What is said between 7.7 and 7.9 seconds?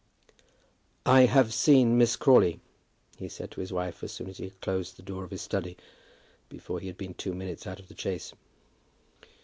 of